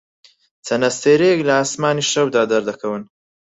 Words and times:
چەند 0.65 0.83
ئەستێرەیەک 0.87 1.41
لە 1.47 1.53
ئاسمانی 1.59 2.09
شەودا 2.11 2.43
دەردەکەون. 2.51 3.01